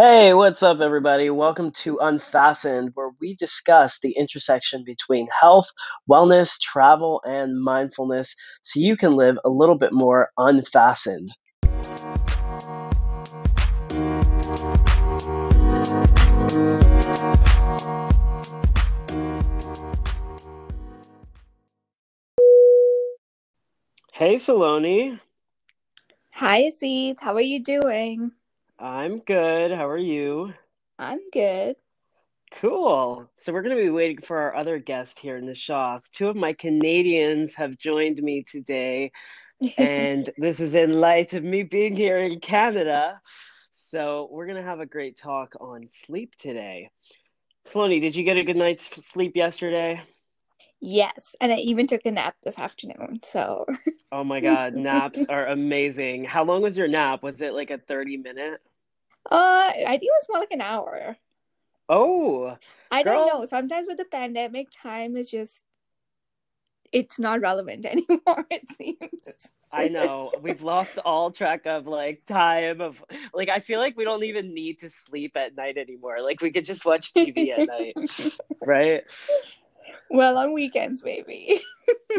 [0.00, 1.28] Hey, what's up, everybody?
[1.28, 5.66] Welcome to Unfastened, where we discuss the intersection between health,
[6.08, 11.32] wellness, travel, and mindfulness so you can live a little bit more unfastened.
[24.12, 25.18] Hey, Saloni.
[26.34, 27.16] Hi, Aziz.
[27.18, 28.30] How are you doing?
[28.78, 29.72] I'm good.
[29.72, 30.54] How are you?
[31.00, 31.74] I'm good.
[32.52, 33.28] Cool.
[33.34, 36.04] So we're going to be waiting for our other guest here in the shop.
[36.12, 39.10] Two of my Canadians have joined me today,
[39.78, 43.20] and this is in light of me being here in Canada.
[43.74, 46.90] So we're going to have a great talk on sleep today.
[47.66, 50.00] Saloni, did you get a good night's sleep yesterday?
[50.80, 53.20] Yes, and I even took a nap this afternoon.
[53.24, 53.66] So,
[54.12, 56.24] Oh my God, naps are amazing.
[56.24, 57.22] How long was your nap?
[57.22, 58.60] Was it like a 30 minute?
[59.30, 61.16] uh, I think it was more like an hour.
[61.88, 62.56] Oh,
[62.90, 63.44] I don't know.
[63.46, 65.64] Sometimes with the pandemic, time is just
[66.92, 69.52] it's not relevant anymore, it seems.
[69.70, 70.32] I know.
[70.40, 73.02] We've lost all track of like time of
[73.34, 76.22] like I feel like we don't even need to sleep at night anymore.
[76.22, 77.96] Like we could just watch TV at night,
[78.64, 79.02] right?
[80.10, 81.60] Well, on weekends, maybe.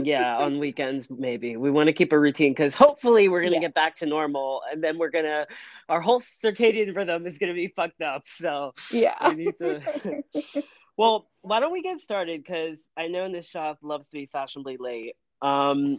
[0.02, 1.58] Yeah, on weekends maybe.
[1.58, 4.84] We want to keep a routine because hopefully we're gonna get back to normal and
[4.84, 5.46] then we're gonna
[5.90, 8.23] our whole circadian rhythm is gonna be fucked up.
[8.26, 9.30] So Yeah.
[9.30, 10.23] we need to
[10.98, 12.44] Well, why don't we get started?
[12.44, 15.16] Because I know Nishat loves to be fashionably late.
[15.42, 15.98] Um,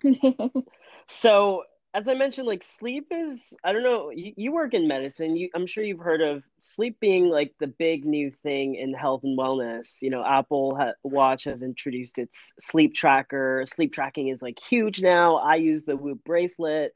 [1.09, 5.37] so as I mentioned, like sleep is, I don't know, you, you work in medicine.
[5.37, 9.23] You, I'm sure you've heard of sleep being like the big new thing in health
[9.25, 10.01] and wellness.
[10.01, 13.65] You know, Apple ha Watch has introduced its sleep tracker.
[13.67, 15.37] Sleep tracking is like huge now.
[15.37, 16.95] I use the Whoop bracelet.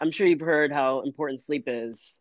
[0.00, 2.18] I'm sure you've heard how important sleep is.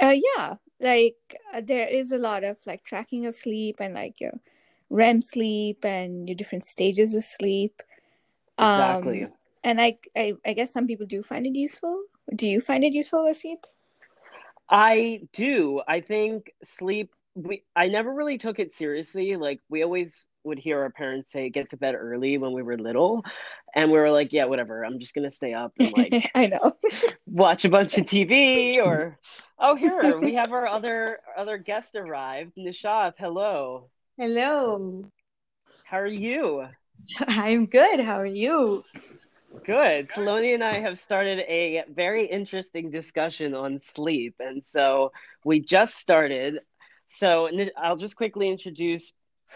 [0.00, 4.20] Uh, yeah, like uh, there is a lot of like tracking of sleep and like
[4.20, 4.32] your
[4.88, 7.82] REM sleep and your different stages of sleep.
[8.56, 9.24] Exactly.
[9.24, 12.02] Um, and I, I, I guess some people do find it useful.
[12.34, 13.64] Do you find it useful, Wasit?
[14.68, 15.82] I do.
[15.86, 19.36] I think sleep, we I never really took it seriously.
[19.36, 22.78] Like we always would hear our parents say get to bed early when we were
[22.78, 23.24] little,
[23.74, 24.84] and we were like, yeah, whatever.
[24.84, 26.76] I'm just gonna stay up and like I know.
[27.26, 29.18] watch a bunch of TV or
[29.58, 33.14] oh, here we have our other other guest arrived, Nishat.
[33.18, 33.90] Hello.
[34.16, 35.04] Hello.
[35.84, 36.68] How are you?
[37.20, 38.00] I'm good.
[38.00, 38.84] How are you?
[39.64, 40.08] Good.
[40.08, 44.36] Saloni and I have started a very interesting discussion on sleep.
[44.40, 45.12] And so
[45.44, 46.60] we just started.
[47.08, 49.12] So I'll just quickly introduce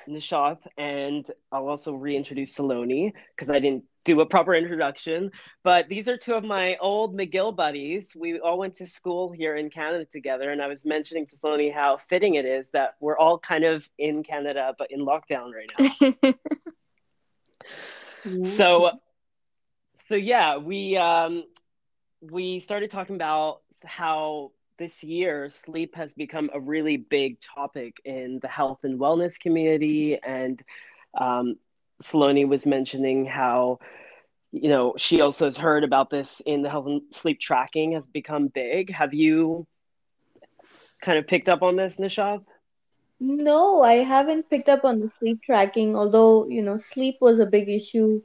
[0.08, 5.30] Nishat and I'll also reintroduce Saloni because I didn't do a proper introduction.
[5.62, 8.14] But these are two of my old McGill buddies.
[8.14, 10.50] We all went to school here in Canada together.
[10.50, 13.88] And I was mentioning to Saloni how fitting it is that we're all kind of
[13.98, 15.72] in Canada, but in lockdown right
[16.22, 16.34] now.
[18.44, 18.90] So
[20.08, 21.44] so yeah, we um
[22.20, 28.38] we started talking about how this year sleep has become a really big topic in
[28.42, 30.62] the health and wellness community and
[31.18, 31.56] um
[32.02, 33.78] Saloni was mentioning how
[34.52, 38.06] you know she also has heard about this in the health and sleep tracking has
[38.06, 38.92] become big.
[38.92, 39.66] Have you
[41.00, 42.42] kind of picked up on this, Nishat?
[43.20, 47.46] No, I haven't picked up on the sleep tracking, although, you know, sleep was a
[47.46, 48.22] big issue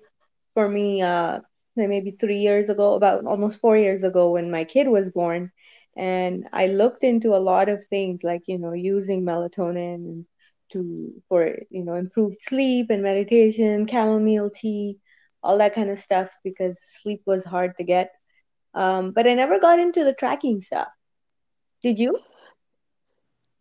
[0.53, 1.39] for me, uh,
[1.87, 5.51] maybe three years ago, about almost four years ago when my kid was born.
[5.97, 10.25] And I looked into a lot of things like, you know, using melatonin
[10.71, 14.99] to for, you know, improved sleep and meditation, chamomile tea,
[15.43, 18.11] all that kind of stuff because sleep was hard to get.
[18.73, 20.89] Um, but I never got into the tracking stuff.
[21.81, 22.19] Did you?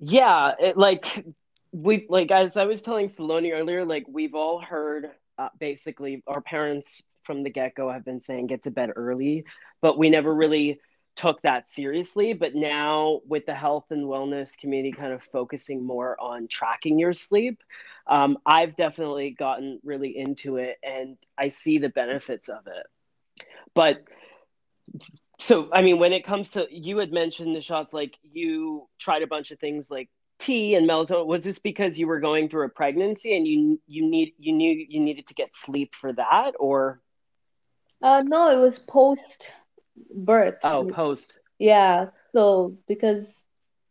[0.01, 1.25] Yeah, it, like
[1.73, 6.41] we like as I was telling Saloni earlier, like we've all heard uh, basically our
[6.41, 9.45] parents from the get-go have been saying get to bed early,
[9.83, 10.81] but we never really
[11.15, 12.33] took that seriously.
[12.33, 17.13] But now with the health and wellness community kind of focusing more on tracking your
[17.13, 17.63] sleep,
[18.07, 22.87] um, I've definitely gotten really into it and I see the benefits of it.
[23.75, 24.05] But
[25.39, 29.27] so, I mean, when it comes to you had mentioned Nishat, like you tried a
[29.27, 30.09] bunch of things like
[30.39, 31.27] tea and melatonin.
[31.27, 34.87] Was this because you were going through a pregnancy and you you need you knew
[34.89, 37.01] you needed to get sleep for that, or
[38.03, 39.53] Uh, no, it was post
[40.15, 40.63] birth.
[40.63, 41.35] oh, post?
[41.59, 43.25] Yeah, so because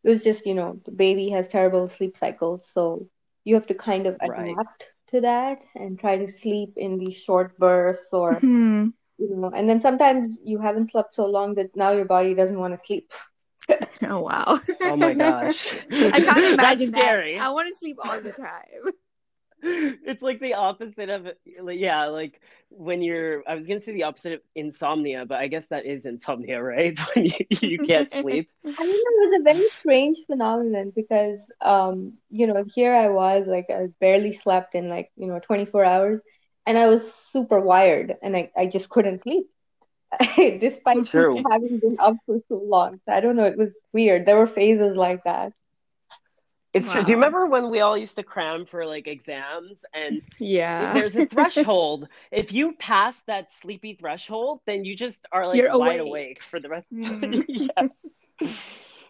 [0.04, 3.10] it was just, you know, the baby has terrible sleep cycles, so
[3.44, 4.58] you have to kind of Right.
[4.58, 8.90] adapt to that and try to sleep in these short bursts or, Hmm.
[9.18, 12.60] you know, and then sometimes you haven't slept so long that now your body doesn't
[12.60, 13.12] want to sleep.
[14.04, 14.60] Oh wow.
[14.84, 15.76] Oh my gosh.
[16.14, 16.96] I can't imagine That's that.
[17.00, 17.38] scary.
[17.38, 18.94] I want to sleep all the time.
[19.62, 21.28] It's like the opposite of
[21.60, 22.40] like, yeah, like
[22.70, 26.06] when you're I was gonna say the opposite of insomnia, but I guess that is
[26.06, 26.98] insomnia, right?
[27.16, 28.50] When you, you can't sleep.
[28.80, 33.48] I mean, it was a very strange phenomenon because, um, you know, here I was
[33.48, 36.22] like I barely slept in like, you know, 24 hours,
[36.66, 39.48] and I was super wired, and I, I just couldn't sleep,
[40.38, 41.08] despite
[41.52, 43.00] having been up for so long.
[43.08, 44.26] I don't know, it was weird.
[44.26, 45.54] There were phases like that.
[46.78, 47.04] It's true.
[47.04, 50.94] Do you remember when we all used to cram for like exams and Yeah.
[50.94, 52.08] there's a threshold.
[52.32, 56.10] If you pass that sleepy threshold, then you just are like You're wide awake.
[56.10, 56.88] awake for the rest.
[56.94, 57.46] Mm.
[57.48, 58.48] yeah.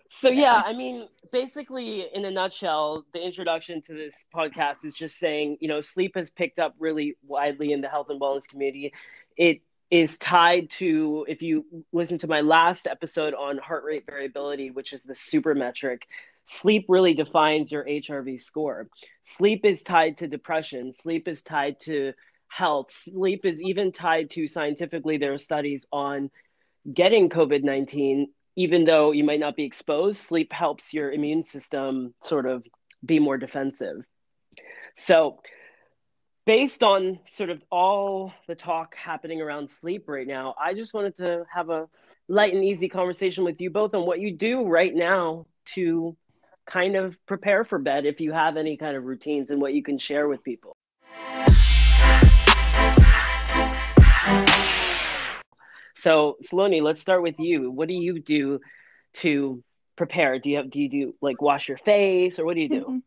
[0.10, 5.18] So yeah, I mean, basically, in a nutshell, the introduction to this podcast is just
[5.20, 8.94] saying, you know, sleep has picked up really widely in the health and wellness community.
[9.36, 9.62] It
[9.92, 14.94] is tied to, if you listen to my last episode on heart rate variability, which
[14.94, 16.08] is the super metric,
[16.48, 18.90] sleep really defines your HRV score.
[19.24, 20.94] Sleep is tied to depression.
[20.94, 22.14] Sleep is tied to
[22.48, 22.92] health.
[22.92, 26.30] Sleep is even tied to scientifically, there are studies on
[26.92, 32.14] getting COVID 19, even though you might not be exposed, sleep helps your immune system
[32.24, 32.64] sort of
[33.06, 33.98] be more defensive.
[34.96, 35.40] So,
[36.46, 41.18] based on sort of all the talk happening around sleep right now, I just wanted
[41.18, 41.88] to have a
[42.30, 46.16] light and easy conversation with you both on what you do right now to
[46.68, 49.82] kind of prepare for bed if you have any kind of routines and what you
[49.82, 50.74] can share with people.
[55.96, 57.72] So, Saloni, let's start with you.
[57.72, 58.60] What do you do
[59.16, 59.64] to
[59.96, 60.38] prepare?
[60.38, 62.86] Do you have, do you do like wash your face or what do you do?
[62.86, 63.02] Mhm.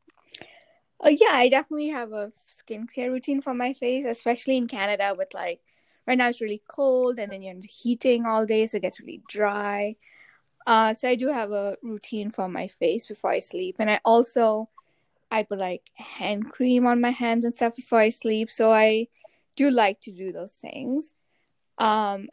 [1.02, 5.32] Uh, yeah, I definitely have a skincare routine for my face, especially in Canada with
[5.32, 5.60] like
[6.06, 9.22] right now it's really cold and then you're heating all day, so it gets really
[9.28, 9.96] dry.
[10.66, 14.00] Uh, so I do have a routine for my face before I sleep, and I
[14.04, 14.68] also
[15.30, 18.50] I put like hand cream on my hands and stuff before I sleep.
[18.50, 19.08] So I
[19.56, 21.14] do like to do those things.
[21.78, 22.28] Um,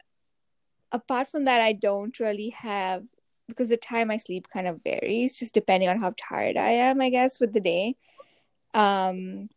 [0.92, 3.04] apart from that, I don't really have
[3.46, 7.00] because the time I sleep kind of varies, just depending on how tired I am,
[7.00, 7.96] I guess, with the day.
[8.74, 9.48] Um,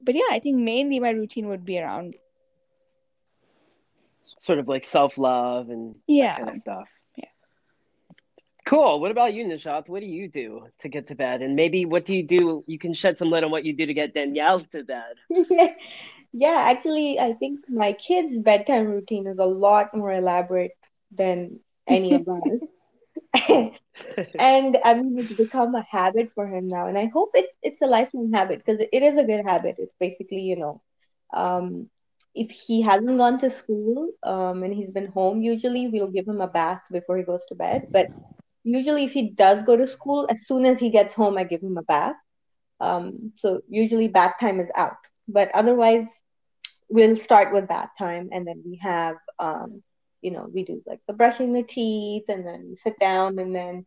[0.00, 2.14] but yeah, I think mainly my routine would be around
[4.38, 6.36] Sort of like self love and that yeah.
[6.36, 6.88] kind of stuff.
[8.64, 9.00] Cool.
[9.00, 9.88] What about you, Nishat?
[9.88, 11.42] What do you do to get to bed?
[11.42, 12.64] And maybe what do you do?
[12.66, 15.16] You can shed some light on what you do to get Danielle to bed.
[16.32, 20.72] Yeah, actually, I think my kid's bedtime routine is a lot more elaborate
[21.10, 22.60] than any of ours.
[24.38, 27.80] And I mean, it's become a habit for him now, and I hope it, it's
[27.82, 29.76] a lifelong habit because it is a good habit.
[29.78, 30.80] It's basically, you know,
[31.32, 31.88] um,
[32.34, 36.40] if he hasn't gone to school, um, and he's been home, usually we'll give him
[36.40, 37.88] a bath before he goes to bed.
[37.92, 38.08] But
[38.64, 41.62] usually, if he does go to school, as soon as he gets home, I give
[41.62, 42.16] him a bath.
[42.80, 44.96] Um, so usually bath time is out.
[45.28, 46.08] But otherwise,
[46.88, 49.82] we'll start with bath time, and then we have, um,
[50.22, 53.54] you know, we do like the brushing the teeth, and then we sit down, and
[53.54, 53.84] then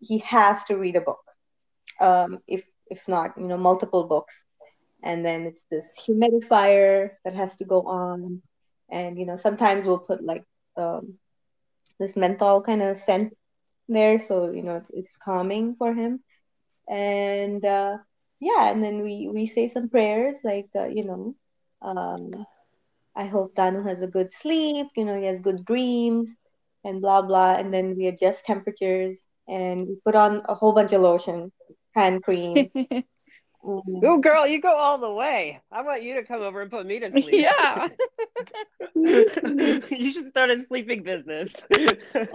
[0.00, 1.20] he has to read a book.
[2.00, 4.34] Um, if if not, you know, multiple books.
[5.02, 8.40] And then it's this humidifier that has to go on,
[8.90, 10.44] and you know, sometimes we'll put like
[10.76, 11.14] um,
[11.98, 13.36] this menthol kind of scent
[13.88, 16.20] there, so you know, it's, it's calming for him.
[16.88, 17.98] And uh,
[18.40, 21.34] yeah, and then we we say some prayers like uh, you know,
[21.82, 22.46] um,
[23.16, 26.28] I hope Danu has a good sleep, you know, he has good dreams,
[26.84, 27.54] and blah blah.
[27.56, 31.52] And then we adjust temperatures and we put on a whole bunch of lotion,
[31.94, 32.70] hand cream.
[33.64, 34.00] Mm.
[34.04, 35.60] Oh, girl, you go all the way.
[35.72, 37.34] I want you to come over and put me to sleep.
[37.34, 37.88] Yeah.
[38.94, 41.52] you should start a sleeping business.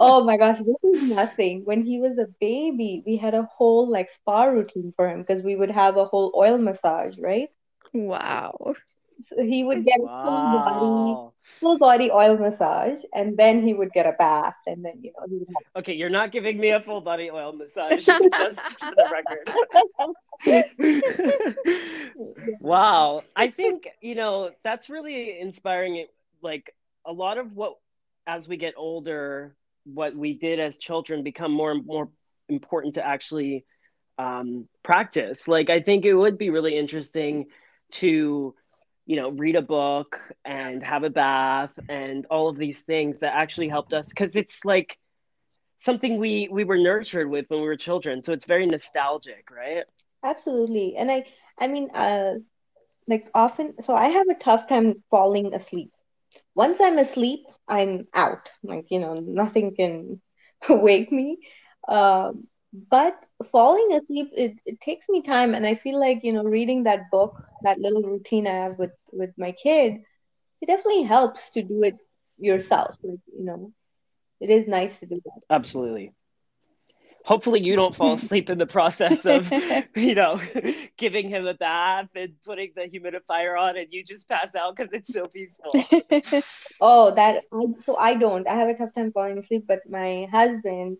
[0.00, 1.64] Oh my gosh, this is nothing.
[1.64, 5.42] When he was a baby, we had a whole like spa routine for him because
[5.42, 7.48] we would have a whole oil massage, right?
[7.92, 8.74] Wow.
[9.26, 13.92] So he would get a full body, full body oil massage, and then he would
[13.92, 16.80] get a bath, and then you know he would Okay, you're not giving me a
[16.80, 19.48] full body oil massage, just for the record.
[22.60, 23.22] Wow.
[23.34, 26.06] I think, you know, that's really inspiring.
[26.42, 26.74] Like
[27.06, 27.76] a lot of what,
[28.26, 32.10] as we get older, what we did as children become more and more
[32.48, 33.64] important to actually
[34.18, 35.48] um, practice.
[35.48, 37.46] Like, I think it would be really interesting
[37.92, 38.54] to,
[39.10, 43.34] you know, read a book and have a bath and all of these things that
[43.34, 44.96] actually helped us because it's like
[45.78, 48.22] something we we were nurtured with when we were children.
[48.22, 49.84] So it's very nostalgic, right?
[50.24, 50.96] Absolutely.
[50.96, 51.24] And I
[51.58, 52.34] I mean uh
[53.08, 55.92] like often so I have a tough time falling asleep.
[56.54, 58.50] Once I'm asleep, I'm out.
[58.62, 60.20] Like, you know, nothing can
[60.70, 61.38] wake me.
[61.88, 66.44] Um, but falling asleep, it, it takes me time, and I feel like, you know,
[66.44, 70.02] reading that book, that little routine I have with with my kid,
[70.60, 71.96] it definitely helps to do it
[72.38, 72.96] yourself.
[73.02, 73.72] Like, you know,
[74.40, 75.40] it is nice to do that.
[75.50, 76.12] Absolutely.
[77.24, 79.52] Hopefully, you don't fall asleep in the process of,
[79.96, 80.40] you know,
[80.96, 84.92] giving him a bath and putting the humidifier on, and you just pass out because
[84.92, 85.72] it's so peaceful.
[86.80, 88.48] Oh, that I, so I don't.
[88.48, 90.96] I have a tough time falling asleep, but my husband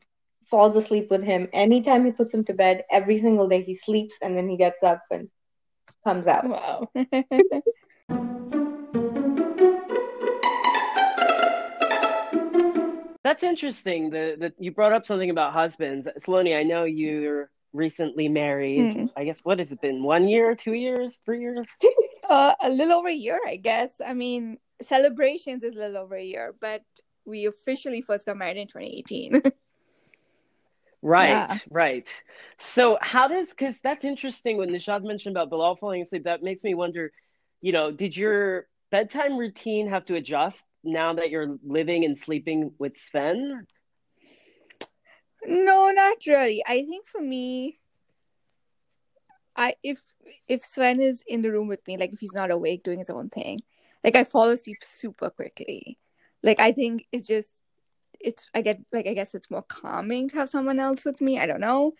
[0.50, 2.85] falls asleep with him anytime he puts him to bed.
[2.90, 5.28] Every single day he sleeps and then he gets up and
[6.04, 6.49] comes out.
[6.49, 6.90] wow.
[13.23, 14.11] That's interesting.
[14.11, 16.59] The that you brought up something about husbands, Saloni.
[16.59, 18.97] I know you're recently married.
[18.97, 19.07] Hmm.
[19.16, 20.02] I guess what has it been?
[20.02, 21.69] One year, two years, three years?
[22.28, 24.00] Uh, a little over a year, I guess.
[24.07, 26.83] I mean, celebrations is a little over a year, but
[27.25, 29.42] we officially first got married in 2018.
[31.02, 31.59] Right, Yeah.
[31.71, 32.09] right.
[32.59, 36.62] So how does because that's interesting when Nishat mentioned about Bilal falling asleep, that makes
[36.62, 37.12] me wonder,
[37.61, 42.73] you know, did your bedtime routine have to adjust now that you're living and sleeping
[42.78, 43.66] with Sven?
[45.47, 46.62] No, not really.
[46.66, 47.78] I think for me,
[49.57, 50.00] I if
[50.49, 53.11] if Sven is in the room with me, like if he's not awake doing his
[53.11, 53.59] own thing,
[54.04, 55.99] like I fall asleep super quickly.
[56.42, 57.60] Like I think it's just
[58.21, 61.39] it's I get like I guess it's more calming to have someone else with me.
[61.39, 61.93] I don't know.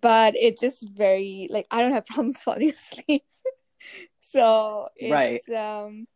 [0.00, 3.24] But it's just very like I don't have problems falling asleep.
[4.20, 5.42] so Right.
[5.50, 6.06] um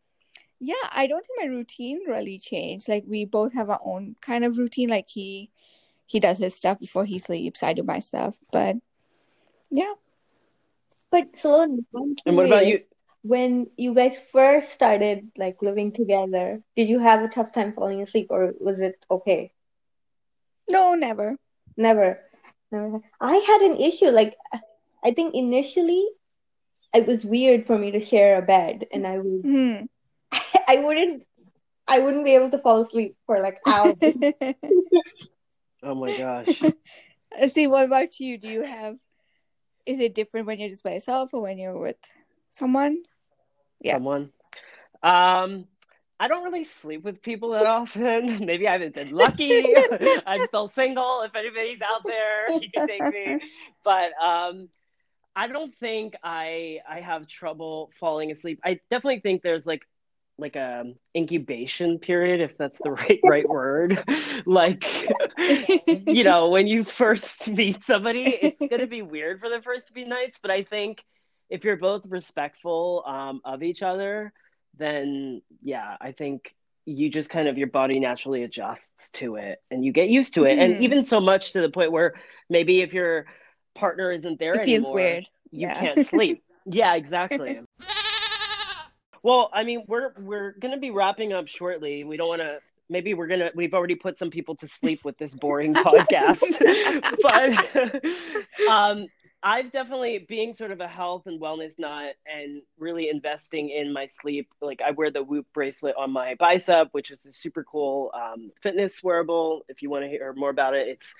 [0.59, 2.87] yeah, I don't think my routine really changed.
[2.87, 4.89] Like we both have our own kind of routine.
[4.89, 5.51] Like he
[6.07, 7.63] he does his stuff before he sleeps.
[7.63, 8.37] I do my stuff.
[8.51, 8.77] But
[9.69, 9.93] yeah.
[11.11, 12.79] But Sloan, I'm And what about you?
[13.27, 17.73] Curious, when you guys first started like living together, did you have a tough time
[17.73, 19.51] falling asleep or was it okay?
[20.69, 21.37] No, never.
[21.77, 22.19] Never.
[22.71, 23.01] Never.
[23.21, 24.07] I had an issue.
[24.07, 24.35] Like,
[25.03, 26.07] I think initially
[26.93, 29.85] it was weird for me to share a bed and I would Hmm.
[30.67, 31.23] I wouldn't
[31.87, 33.95] I wouldn't be able to fall asleep for like hours.
[35.83, 36.63] Oh my gosh.
[37.49, 38.39] See, what about you?
[38.39, 38.97] Do you have
[39.85, 41.97] is it different when you're just by yourself or when you're with
[42.49, 43.03] someone?
[43.85, 43.93] Yeah.
[43.93, 44.31] Someone.
[45.03, 45.65] Um,
[46.19, 48.45] I don't really sleep with people that often.
[48.45, 49.63] Maybe I haven't been lucky.
[50.25, 51.21] I'm still single.
[51.21, 53.39] If anybody's out there, you can take me.
[53.83, 54.69] But um,
[55.35, 58.59] I don't think I I have trouble falling asleep.
[58.63, 59.85] I definitely think there's like
[60.37, 64.03] like a incubation period, if that's the right right word.
[64.45, 64.85] Like
[65.37, 70.07] you know, when you first meet somebody, it's gonna be weird for the first few
[70.07, 70.39] nights.
[70.41, 71.03] But I think
[71.49, 74.33] if you're both respectful um, of each other,
[74.77, 79.83] then yeah, I think you just kind of your body naturally adjusts to it and
[79.83, 80.59] you get used to it.
[80.59, 80.81] And Mhm.
[80.81, 82.13] even so much to the point where
[82.49, 83.25] maybe if your
[83.73, 85.29] partner isn't there It feels anymore, weird.
[85.51, 85.79] you Yeah.
[85.79, 86.43] can't sleep.
[86.67, 87.59] Yeah, exactly.
[89.21, 92.03] Well, I mean, we're we're gonna be wrapping up shortly.
[92.03, 92.59] We don't want to.
[92.89, 93.51] Maybe we're gonna.
[93.55, 96.41] We've already put some people to sleep with this boring podcast,
[97.21, 99.07] but um,
[99.47, 104.07] I've definitely being sort of a health and wellness nut and really investing in my
[104.07, 104.49] sleep.
[104.59, 108.49] Like I wear the Whoop bracelet on my bicep, which is a super cool um,
[108.63, 109.61] fitness wearable.
[109.69, 111.13] If you want to hear more about it, it's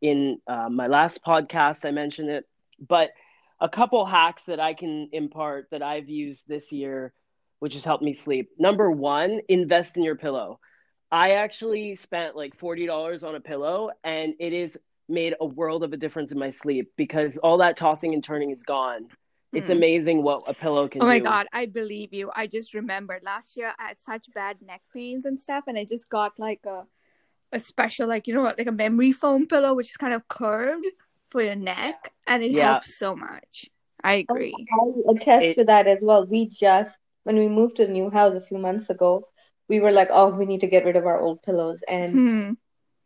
[0.00, 1.84] in uh, my last podcast.
[1.84, 2.44] I mentioned it,
[2.78, 3.10] but
[3.60, 7.12] a couple hacks that I can impart that I've used this year,
[7.58, 8.50] which has helped me sleep.
[8.56, 10.60] Number one, invest in your pillow.
[11.10, 14.76] I actually spent like $40 on a pillow and it has
[15.08, 18.50] made a world of a difference in my sleep because all that tossing and turning
[18.50, 19.08] is gone.
[19.52, 19.76] It's Hmm.
[19.76, 21.24] amazing what a pillow can Oh my do.
[21.24, 22.30] god, I believe you.
[22.34, 25.84] I just remembered last year I had such bad neck pains and stuff, and I
[25.84, 26.86] just got like a
[27.52, 30.26] a special like you know what like a memory foam pillow which is kind of
[30.26, 30.86] curved
[31.28, 32.72] for your neck, and it Yeah.
[32.72, 33.70] helps so much.
[34.02, 34.54] I agree.
[34.72, 36.26] I attest It- to that as well.
[36.26, 39.28] We just, when we moved to the new house a few months ago,
[39.68, 41.80] we were like, oh, we need to get rid of our old pillows.
[41.88, 42.52] And Hmm.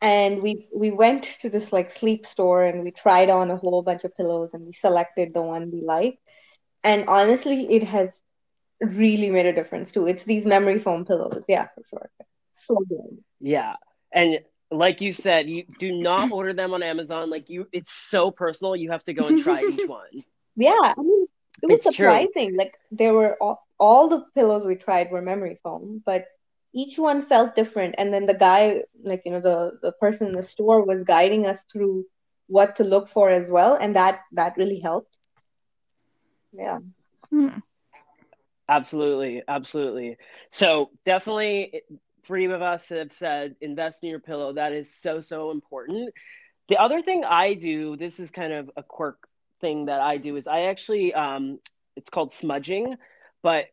[0.00, 3.82] And we we went to this like sleep store and we tried on a whole
[3.82, 6.18] bunch of pillows and we selected the one we liked.
[6.84, 8.10] And honestly, it has
[8.80, 10.06] really made a difference too.
[10.06, 11.44] It's these memory foam pillows.
[11.48, 12.10] Yeah, for sure.
[12.54, 13.18] So good.
[13.40, 13.74] Yeah.
[14.12, 14.40] And
[14.70, 17.30] like you said, you do not order them on Amazon.
[17.30, 18.76] Like you it's so personal.
[18.76, 20.24] You have to go and try each one.
[20.56, 21.26] Yeah, I mean,
[21.62, 22.26] it was It's true.
[22.26, 22.56] surprising.
[22.56, 26.26] Like there were all, all the pillows we tried were memory foam, but
[26.74, 27.94] each one felt different.
[27.98, 31.46] And then the guy, like, you know, the the person in the store was guiding
[31.46, 32.04] us through
[32.46, 35.16] what to look for as well, and that that really helped.
[36.52, 36.78] Yeah.
[37.30, 37.58] Hmm.
[38.68, 40.18] Absolutely, absolutely.
[40.50, 41.82] So definitely,
[42.26, 44.52] three of us have said invest in your pillow.
[44.52, 46.12] That is so so important.
[46.68, 49.26] The other thing I do, this is kind of a quirk
[49.60, 51.58] thing that I do, is I actually, um,
[51.96, 52.96] it's called smudging,
[53.42, 53.64] but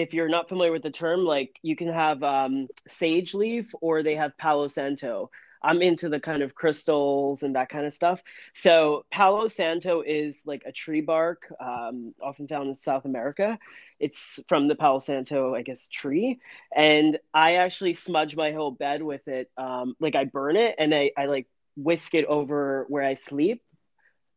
[0.00, 4.02] if you're not familiar with the term, like you can have um, sage leaf or
[4.02, 5.30] they have Palo Santo.
[5.62, 8.22] I'm into the kind of crystals and that kind of stuff.
[8.54, 13.58] So Palo Santo is like a tree bark, um, often found in South America.
[13.98, 16.40] It's from the Palo Santo, I guess, tree.
[16.74, 19.50] And I actually smudge my whole bed with it.
[19.58, 23.62] Um, like I burn it and I, I like whisk it over where I sleep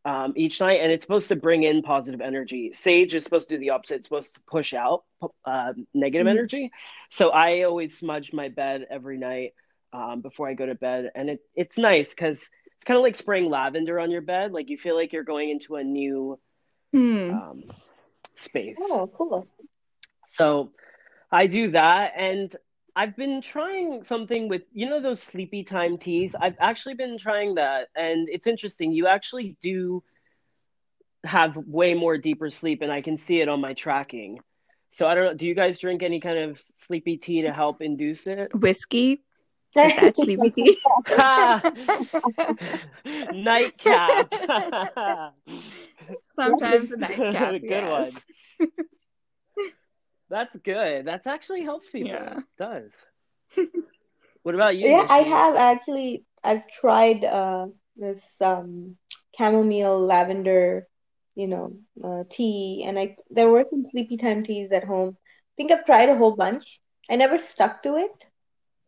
[0.05, 2.71] um, each night, and it's supposed to bring in positive energy.
[2.73, 5.03] Sage is supposed to do the opposite; it's supposed to push out
[5.45, 6.37] uh, negative mm-hmm.
[6.37, 6.71] energy.
[7.09, 9.53] So I always smudge my bed every night
[9.93, 13.15] um, before I go to bed, and it it's nice because it's kind of like
[13.15, 14.51] spraying lavender on your bed.
[14.51, 16.39] Like you feel like you're going into a new
[16.93, 17.33] mm.
[17.33, 17.63] um,
[18.35, 18.77] space.
[18.81, 19.47] Oh, cool!
[20.25, 20.71] So
[21.31, 22.53] I do that, and
[22.95, 26.35] I've been trying something with you know those sleepy time teas.
[26.39, 28.91] I've actually been trying that, and it's interesting.
[28.91, 30.03] You actually do
[31.23, 34.39] have way more deeper sleep, and I can see it on my tracking.
[34.91, 35.33] So I don't know.
[35.33, 38.53] Do you guys drink any kind of sleepy tea to help induce it?
[38.53, 39.23] Whiskey.
[39.75, 40.77] Is that sleepy tea?
[43.33, 44.31] nightcap.
[46.27, 47.53] Sometimes a nightcap.
[47.53, 48.25] Good yes.
[48.59, 48.69] one.
[50.33, 51.05] That's good.
[51.05, 52.09] That's actually helps people.
[52.09, 52.39] Yeah.
[52.39, 52.91] It does.
[54.41, 54.87] what about you?
[54.87, 56.25] Yeah, I have actually.
[56.43, 58.97] I've tried uh, this um,
[59.37, 60.87] chamomile lavender,
[61.35, 65.17] you know, uh, tea, and I there were some sleepy time teas at home.
[65.19, 66.81] I think I've tried a whole bunch.
[67.11, 68.25] I never stuck to it.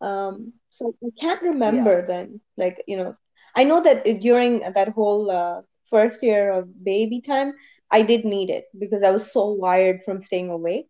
[0.01, 2.07] Um, so I can't remember yeah.
[2.07, 2.41] then.
[2.57, 3.15] Like you know,
[3.55, 5.61] I know that during that whole uh,
[5.91, 7.53] first year of baby time,
[7.91, 10.87] I did need it because I was so wired from staying awake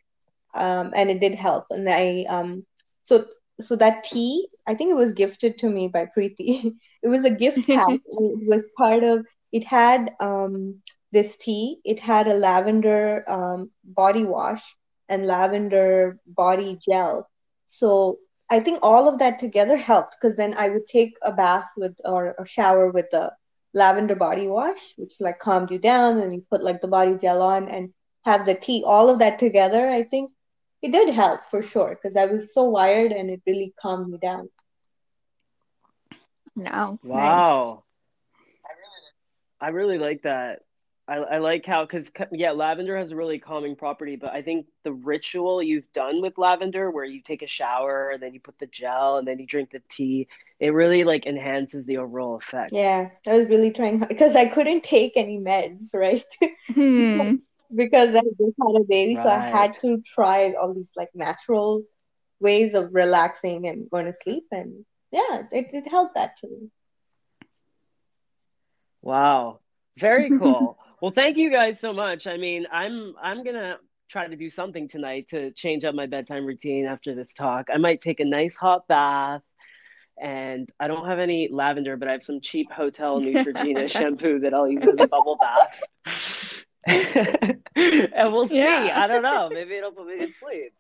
[0.56, 1.66] um, and it did help.
[1.70, 2.66] And I um,
[3.04, 3.26] so
[3.62, 6.76] so that tea, I think it was gifted to me by Preeti.
[7.04, 7.90] it was a gift pack.
[7.90, 9.26] it was part of.
[9.52, 10.82] It had um,
[11.12, 11.80] this tea.
[11.86, 14.76] It had a lavender um, body wash
[15.08, 17.30] and lavender body gel.
[17.68, 21.70] So I think all of that together helped because then I would take a bath
[21.78, 23.32] with or a shower with the
[23.74, 27.42] lavender body wash, which like calmed you down, and you put like the body gel
[27.42, 28.84] on and have the tea.
[28.86, 30.32] All of that together, I think
[30.86, 34.20] it did help for sure because I was so wired and it really calmed me
[34.20, 34.50] down.
[36.56, 37.00] No.
[37.04, 37.72] Wow.
[37.74, 37.82] Nice.
[39.62, 40.60] I really like that.
[41.08, 44.68] I, I like how because yeah, lavender has a really calming property, but I think
[44.84, 48.60] the ritual you've done with lavender, where you take a shower and then you put
[48.60, 50.28] the gel and then you drink the tea,
[50.60, 52.74] it really like enhances the overall effect.
[52.74, 56.26] Yeah, I was really trying hard because I couldn't take any meds, right?
[56.74, 57.38] Hmm.
[57.74, 59.24] Because I just had a baby, right.
[59.24, 61.84] so I had to try all these like natural
[62.40, 66.72] ways of relaxing and going to sleep, and yeah, it it helped actually.
[69.02, 69.60] Wow,
[69.98, 70.78] very cool.
[71.02, 72.28] well, thank you guys so much.
[72.28, 73.78] I mean, I'm I'm gonna
[74.10, 77.68] try to do something tonight to change up my bedtime routine after this talk.
[77.74, 79.42] I might take a nice hot bath.
[80.22, 84.54] And I don't have any lavender, but I have some cheap Hotel Neutrogena shampoo that
[84.54, 85.82] I'll use as a bubble bath.
[86.88, 88.58] and we'll see.
[88.58, 88.92] Yeah.
[88.96, 89.50] I don't know.
[89.52, 90.74] Maybe it'll put me to sleep.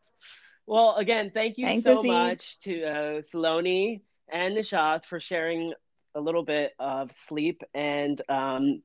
[0.67, 5.73] Well, again, thank you Thanks, so much to uh, Saloni and Nishat for sharing
[6.15, 7.61] a little bit of sleep.
[7.73, 8.81] And um,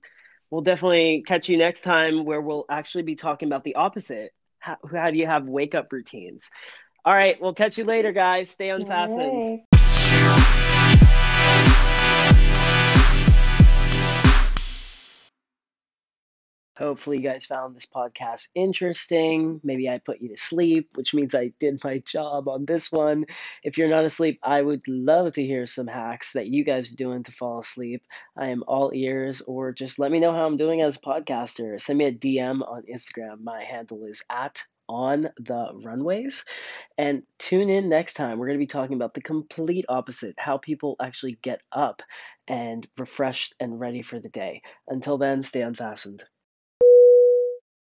[0.51, 4.33] we'll definitely catch you next time where we'll actually be talking about the opposite.
[4.59, 6.51] How, how do you have wake up routines?
[7.05, 8.51] All right, we'll catch you later, guys.
[8.51, 9.63] Stay unfastened.
[16.81, 19.61] Hopefully, you guys found this podcast interesting.
[19.63, 23.27] Maybe I put you to sleep, which means I did my job on this one.
[23.63, 26.97] If you're not asleep, I would love to hear some hacks that you guys are
[26.97, 28.07] doing to fall asleep.
[28.35, 31.79] I am all ears, or just let me know how I'm doing as a podcaster.
[31.79, 33.43] Send me a DM on Instagram.
[33.43, 36.47] My handle is at on the runways.
[36.97, 38.39] And tune in next time.
[38.39, 42.01] We're going to be talking about the complete opposite how people actually get up
[42.49, 44.63] and refreshed and ready for the day.
[44.89, 46.25] Until then, stay unfastened.